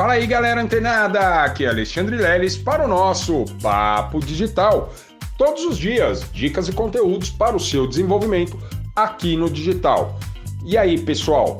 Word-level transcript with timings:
Fala 0.00 0.14
aí, 0.14 0.26
galera 0.26 0.62
antenada! 0.62 1.44
Aqui 1.44 1.66
é 1.66 1.68
Alexandre 1.68 2.16
Leles 2.16 2.56
para 2.56 2.86
o 2.86 2.88
nosso 2.88 3.44
Papo 3.60 4.18
Digital. 4.18 4.94
Todos 5.36 5.62
os 5.66 5.76
dias, 5.76 6.24
dicas 6.32 6.68
e 6.68 6.72
conteúdos 6.72 7.28
para 7.28 7.54
o 7.54 7.60
seu 7.60 7.86
desenvolvimento 7.86 8.58
aqui 8.96 9.36
no 9.36 9.50
digital. 9.50 10.18
E 10.64 10.78
aí, 10.78 10.98
pessoal? 10.98 11.58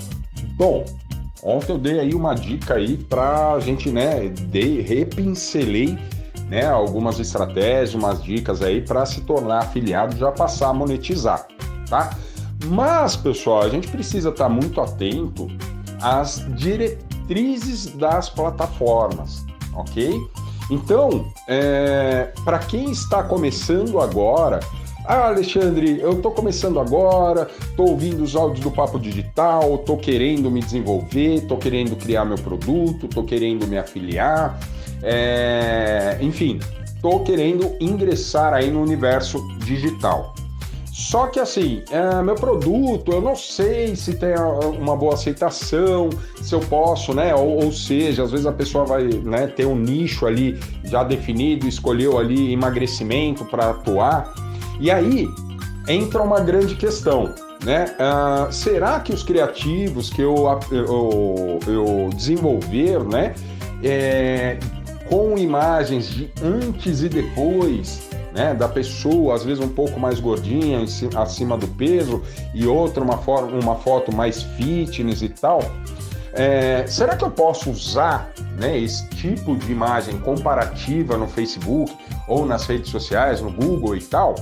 Bom, 0.57 0.87
ontem 1.43 1.73
eu 1.73 1.77
dei 1.77 2.01
aí 2.01 2.15
uma 2.15 2.33
dica 2.33 2.77
aí 2.77 2.97
para 2.97 3.53
a 3.53 3.61
gente, 3.61 3.91
né, 3.91 4.31
dei, 4.31 4.81
repincelei 4.81 5.99
né, 6.49 6.65
algumas 6.65 7.21
estratégias, 7.21 7.93
umas 7.93 8.23
dicas 8.23 8.63
aí 8.63 8.81
para 8.81 9.05
se 9.05 9.21
tornar 9.21 9.65
afiliado 9.65 10.17
já 10.17 10.33
passar 10.33 10.71
a 10.71 10.73
monetizar, 10.73 11.47
tá? 11.91 12.17
Mas, 12.65 13.17
pessoal, 13.17 13.61
a 13.61 13.69
gente 13.69 13.89
precisa 13.89 14.31
estar 14.31 14.49
muito 14.49 14.81
atento 14.81 15.47
às 16.01 16.43
diretrizes 16.57 17.10
diretrizes 17.31 17.87
das 17.87 18.29
plataformas, 18.29 19.45
ok? 19.75 20.21
Então, 20.69 21.33
é, 21.49 22.33
para 22.45 22.59
quem 22.59 22.91
está 22.91 23.23
começando 23.23 24.01
agora, 24.01 24.61
ah, 25.07 25.29
Alexandre, 25.29 25.99
eu 26.01 26.13
estou 26.13 26.33
começando 26.33 26.79
agora, 26.79 27.49
estou 27.61 27.91
ouvindo 27.91 28.23
os 28.23 28.37
áudios 28.37 28.61
do 28.61 28.71
Papo 28.71 28.99
Digital, 28.99 29.77
estou 29.77 29.97
querendo 29.97 30.51
me 30.51 30.61
desenvolver, 30.61 31.37
estou 31.37 31.57
querendo 31.57 31.97
criar 31.97 32.25
meu 32.25 32.37
produto, 32.37 33.07
estou 33.07 33.25
querendo 33.25 33.67
me 33.67 33.79
afiliar, 33.79 34.61
é, 35.03 36.19
enfim, 36.21 36.61
estou 36.85 37.25
querendo 37.25 37.75
ingressar 37.81 38.53
aí 38.53 38.71
no 38.71 38.83
universo 38.83 39.41
digital. 39.59 40.35
Só 41.01 41.29
que 41.29 41.41
assim, 41.41 41.83
é, 41.91 42.23
meu 42.23 42.35
produto, 42.35 43.11
eu 43.11 43.23
não 43.23 43.35
sei 43.35 43.97
se 43.97 44.15
tem 44.15 44.35
uma 44.79 44.95
boa 44.95 45.15
aceitação, 45.15 46.11
se 46.43 46.55
eu 46.55 46.61
posso, 46.61 47.15
né? 47.15 47.35
Ou, 47.35 47.65
ou 47.65 47.73
seja, 47.73 48.23
às 48.23 48.31
vezes 48.31 48.45
a 48.45 48.53
pessoa 48.53 48.85
vai 48.85 49.05
né, 49.05 49.47
ter 49.47 49.65
um 49.65 49.75
nicho 49.75 50.27
ali 50.27 50.61
já 50.85 51.03
definido, 51.03 51.67
escolheu 51.67 52.19
ali 52.19 52.53
emagrecimento 52.53 53.47
para 53.47 53.71
atuar. 53.71 54.31
E 54.79 54.91
aí 54.91 55.27
entra 55.89 56.23
uma 56.23 56.39
grande 56.39 56.75
questão, 56.75 57.35
né? 57.65 57.97
Uh, 57.99 58.53
será 58.53 59.01
que 59.01 59.13
os 59.13 59.23
criativos 59.23 60.11
que 60.11 60.21
eu, 60.21 60.37
eu, 60.71 61.59
eu 61.67 62.11
desenvolver, 62.15 63.03
né? 63.05 63.35
É, 63.83 64.59
com 65.09 65.37
imagens 65.39 66.11
de 66.11 66.31
antes 66.43 67.03
e 67.03 67.09
depois, 67.09 68.11
né, 68.33 68.55
da 68.55 68.69
pessoa, 68.69 69.35
às 69.35 69.45
vezes 69.45 69.63
um 69.63 69.69
pouco 69.69 69.99
mais 69.99 70.21
gordinha, 70.21 70.85
acima 71.17 71.57
do 71.57 71.67
peso, 71.67 72.23
e 72.55 72.67
outra 72.67 73.03
uma, 73.03 73.17
uma 73.63 73.77
foto 73.77 74.15
mais 74.15 74.43
fitness 74.43 75.23
e 75.23 75.29
tal. 75.29 75.61
É, 76.33 76.85
será 76.87 77.17
que 77.17 77.25
eu 77.25 77.31
posso 77.31 77.71
usar 77.71 78.31
né, 78.57 78.79
esse 78.79 79.09
tipo 79.11 79.57
de 79.57 79.73
imagem 79.73 80.19
comparativa 80.21 81.17
no 81.17 81.27
Facebook 81.27 81.93
ou 82.29 82.47
nas 82.47 82.67
redes 82.67 82.91
sociais, 82.91 83.41
no 83.41 83.51
Google 83.51 83.97
e 83.97 84.01
tal? 84.01 84.35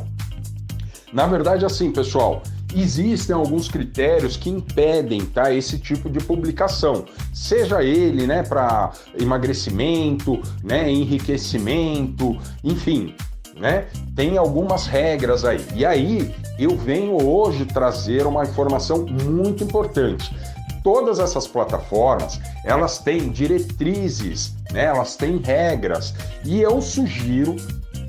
Na 1.12 1.26
verdade, 1.26 1.64
assim, 1.64 1.90
pessoal, 1.90 2.42
existem 2.74 3.34
alguns 3.34 3.68
critérios 3.68 4.36
que 4.36 4.50
impedem 4.50 5.22
tá, 5.22 5.52
esse 5.52 5.78
tipo 5.78 6.10
de 6.10 6.20
publicação, 6.20 7.06
seja 7.32 7.82
ele 7.82 8.26
né, 8.26 8.42
para 8.42 8.92
emagrecimento, 9.18 10.40
né, 10.62 10.90
enriquecimento, 10.90 12.36
enfim, 12.62 13.14
né? 13.58 13.86
Tem 14.14 14.38
algumas 14.38 14.86
regras 14.86 15.44
aí. 15.44 15.64
E 15.74 15.84
aí 15.84 16.34
eu 16.58 16.76
venho 16.76 17.22
hoje 17.22 17.64
trazer 17.64 18.26
uma 18.26 18.44
informação 18.44 19.06
muito 19.06 19.64
importante. 19.64 20.34
Todas 20.82 21.18
essas 21.18 21.46
plataformas, 21.46 22.40
elas 22.64 22.98
têm 22.98 23.28
diretrizes, 23.30 24.54
né? 24.72 24.84
Elas 24.84 25.16
têm 25.16 25.38
regras. 25.38 26.14
E 26.44 26.60
eu 26.60 26.80
sugiro 26.80 27.56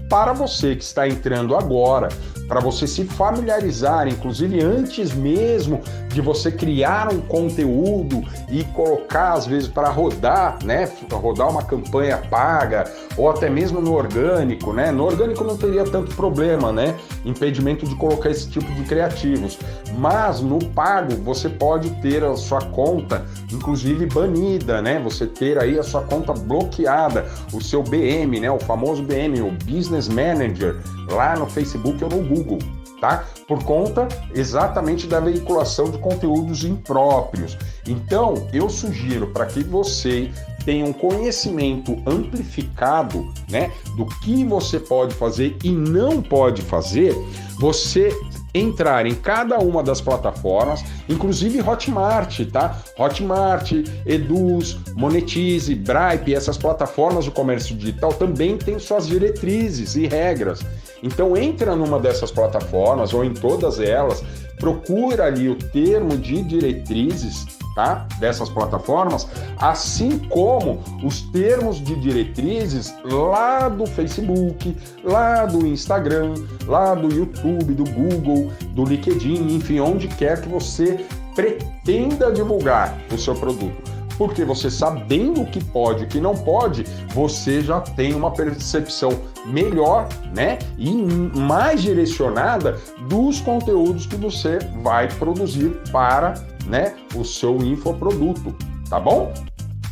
para 0.09 0.33
você 0.33 0.75
que 0.75 0.83
está 0.83 1.07
entrando 1.07 1.55
agora, 1.55 2.09
para 2.47 2.59
você 2.59 2.87
se 2.87 3.05
familiarizar, 3.05 4.07
inclusive 4.07 4.59
antes 4.59 5.13
mesmo 5.13 5.81
de 6.07 6.19
você 6.19 6.51
criar 6.51 7.13
um 7.13 7.21
conteúdo 7.21 8.23
e 8.49 8.63
colocar 8.63 9.33
às 9.33 9.45
vezes 9.45 9.69
para 9.69 9.89
rodar, 9.89 10.57
né, 10.65 10.91
rodar 11.11 11.47
uma 11.47 11.61
campanha 11.61 12.17
paga 12.17 12.91
ou 13.15 13.29
até 13.29 13.49
mesmo 13.49 13.79
no 13.79 13.93
orgânico, 13.93 14.73
né? 14.73 14.91
No 14.91 15.05
orgânico 15.05 15.43
não 15.43 15.55
teria 15.55 15.83
tanto 15.83 16.15
problema, 16.15 16.71
né? 16.71 16.95
Impedimento 17.23 17.85
de 17.85 17.93
colocar 17.95 18.31
esse 18.31 18.49
tipo 18.49 18.71
de 18.73 18.83
criativos, 18.83 19.59
mas 19.97 20.41
no 20.41 20.57
pago 20.57 21.13
você 21.17 21.47
pode 21.47 21.91
ter 22.01 22.23
a 22.23 22.35
sua 22.35 22.61
conta 22.61 23.25
inclusive 23.53 24.07
banida, 24.07 24.81
né? 24.81 24.99
Você 25.03 25.27
ter 25.27 25.59
aí 25.59 25.77
a 25.77 25.83
sua 25.83 26.01
conta 26.01 26.33
bloqueada, 26.33 27.27
o 27.53 27.61
seu 27.61 27.83
BM, 27.83 28.39
né, 28.39 28.49
o 28.49 28.59
famoso 28.59 29.03
BM, 29.03 29.41
o 29.41 29.51
Business 29.99 30.07
Manager, 30.07 30.77
lá 31.09 31.35
no 31.35 31.45
Facebook 31.45 32.01
ou 32.03 32.09
no 32.09 32.23
Google 32.23 32.59
tá? 32.99 33.23
Por 33.47 33.63
conta 33.63 34.09
exatamente 34.35 35.07
da 35.07 35.21
veiculação 35.21 35.89
de 35.89 35.97
conteúdos 35.99 36.65
impróprios. 36.65 37.57
Então, 37.87 38.47
eu 38.51 38.69
sugiro 38.69 39.27
para 39.27 39.45
que 39.45 39.63
você 39.63 40.29
tenha 40.65 40.85
um 40.85 40.91
conhecimento 40.91 41.95
amplificado, 42.05 43.31
né, 43.49 43.71
do 43.95 44.05
que 44.05 44.43
você 44.43 44.81
pode 44.81 45.15
fazer 45.15 45.57
e 45.63 45.71
não 45.71 46.21
pode 46.21 46.61
fazer, 46.61 47.15
você 47.57 48.09
entrar 48.53 49.05
em 49.05 49.13
cada 49.13 49.59
uma 49.59 49.83
das 49.83 50.01
plataformas, 50.01 50.83
inclusive 51.07 51.61
Hotmart, 51.61 52.39
tá? 52.51 52.79
Hotmart, 52.97 53.71
Eduz, 54.05 54.77
Monetize, 54.95 55.75
Bripe, 55.75 56.33
essas 56.33 56.57
plataformas 56.57 57.25
do 57.25 57.31
comércio 57.31 57.75
digital 57.75 58.13
também 58.13 58.57
têm 58.57 58.79
suas 58.79 59.07
diretrizes 59.07 59.95
e 59.95 60.07
regras. 60.07 60.61
Então 61.03 61.37
entra 61.37 61.75
numa 61.75 61.99
dessas 61.99 62.31
plataformas 62.31 63.13
ou 63.13 63.23
em 63.23 63.33
todas 63.33 63.79
elas, 63.79 64.23
procura 64.59 65.25
ali 65.25 65.47
o 65.47 65.55
termo 65.55 66.17
de 66.17 66.41
diretrizes 66.41 67.45
tá? 67.79 68.05
dessas 68.19 68.49
plataformas, 68.49 69.25
assim 69.57 70.19
como 70.29 70.81
os 71.01 71.21
termos 71.21 71.77
de 71.77 71.95
diretrizes 71.95 72.93
lá 73.05 73.69
do 73.69 73.85
Facebook, 73.85 74.75
lá 75.01 75.45
do 75.45 75.65
Instagram, 75.65 76.33
lá 76.67 76.93
do 76.93 77.13
YouTube, 77.13 77.73
do 77.73 77.85
Google, 77.91 78.51
do 78.71 78.83
LinkedIn, 78.83 79.55
enfim, 79.55 79.79
onde 79.79 80.09
quer 80.09 80.41
que 80.41 80.49
você 80.49 81.05
pretenda 81.33 82.33
divulgar 82.33 82.97
o 83.13 83.17
seu 83.17 83.33
produto 83.33 83.99
porque 84.17 84.43
você 84.43 84.69
sabendo 84.69 85.43
o 85.43 85.45
que 85.45 85.63
pode 85.63 86.03
e 86.03 86.05
o 86.05 86.09
que 86.09 86.19
não 86.19 86.35
pode, 86.35 86.83
você 87.13 87.61
já 87.61 87.79
tem 87.79 88.13
uma 88.13 88.31
percepção 88.31 89.11
melhor, 89.45 90.09
né? 90.35 90.59
E 90.77 90.91
mais 90.91 91.81
direcionada 91.81 92.77
dos 93.07 93.39
conteúdos 93.39 94.05
que 94.05 94.17
você 94.17 94.59
vai 94.83 95.07
produzir 95.07 95.69
para, 95.89 96.33
né, 96.69 96.95
o 97.15 97.25
seu 97.25 97.57
infoproduto, 97.57 98.55
tá 98.89 98.99
bom? 98.99 99.33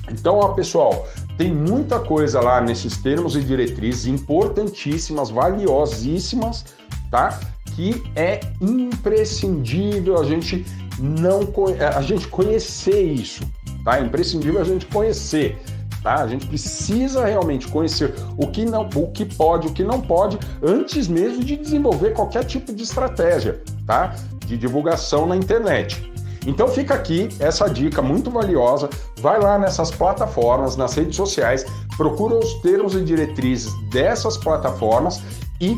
Então, 0.09 0.37
ó, 0.37 0.49
pessoal, 0.49 1.07
tem 1.37 1.53
muita 1.53 1.99
coisa 1.99 2.39
lá 2.39 2.61
nesses 2.61 2.97
termos 2.97 3.35
e 3.35 3.43
diretrizes 3.43 4.05
importantíssimas, 4.05 5.29
valiosíssimas, 5.29 6.65
tá? 7.11 7.39
Que 7.75 8.03
é 8.15 8.39
imprescindível 8.61 10.19
a 10.19 10.23
gente 10.23 10.65
não 10.99 11.41
a 11.95 12.01
gente 12.01 12.27
conhecer 12.27 13.01
isso, 13.01 13.43
tá? 13.83 13.99
É 13.99 14.01
imprescindível 14.01 14.61
a 14.61 14.63
gente 14.63 14.85
conhecer. 14.85 15.59
Tá? 16.03 16.21
A 16.21 16.27
gente 16.27 16.45
precisa 16.45 17.25
realmente 17.25 17.67
conhecer 17.67 18.13
o 18.37 18.47
que 18.47 18.63
não, 18.63 18.87
o 18.95 19.11
que 19.11 19.25
pode, 19.25 19.67
o 19.67 19.73
que 19.73 19.83
não 19.83 19.99
pode, 19.99 20.37
antes 20.61 21.07
mesmo 21.07 21.43
de 21.43 21.57
desenvolver 21.57 22.13
qualquer 22.13 22.45
tipo 22.45 22.73
de 22.73 22.83
estratégia, 22.83 23.61
tá? 23.85 24.15
De 24.45 24.57
divulgação 24.57 25.25
na 25.25 25.35
internet. 25.35 26.09
Então 26.47 26.67
fica 26.69 26.93
aqui 26.93 27.27
essa 27.39 27.67
dica 27.67 28.01
muito 28.01 28.31
valiosa. 28.31 28.89
Vai 29.19 29.39
lá 29.39 29.59
nessas 29.59 29.91
plataformas, 29.91 30.77
nas 30.77 30.95
redes 30.95 31.17
sociais, 31.17 31.65
procura 31.97 32.35
os 32.35 32.53
termos 32.61 32.95
e 32.95 33.03
diretrizes 33.03 33.71
dessas 33.89 34.37
plataformas 34.37 35.21
e 35.59 35.77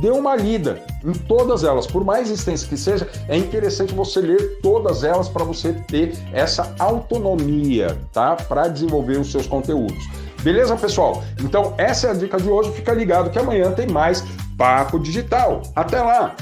dê 0.00 0.10
uma 0.10 0.34
lida 0.34 0.82
em 1.04 1.12
todas 1.12 1.62
elas, 1.62 1.86
por 1.86 2.04
mais 2.04 2.28
extensa 2.30 2.66
que 2.66 2.76
seja, 2.76 3.08
é 3.28 3.36
interessante 3.36 3.94
você 3.94 4.20
ler 4.20 4.58
todas 4.60 5.04
elas 5.04 5.28
para 5.28 5.44
você 5.44 5.72
ter 5.72 6.18
essa 6.32 6.74
autonomia, 6.78 7.96
tá? 8.12 8.34
Para 8.34 8.66
desenvolver 8.66 9.18
os 9.18 9.30
seus 9.30 9.46
conteúdos. 9.46 10.02
Beleza, 10.42 10.76
pessoal? 10.76 11.22
Então, 11.40 11.72
essa 11.78 12.08
é 12.08 12.10
a 12.10 12.14
dica 12.14 12.36
de 12.38 12.48
hoje. 12.48 12.72
Fica 12.72 12.92
ligado 12.92 13.30
que 13.30 13.38
amanhã 13.38 13.70
tem 13.72 13.86
mais 13.86 14.24
Papo 14.58 14.98
Digital. 14.98 15.62
Até 15.74 16.00
lá! 16.02 16.34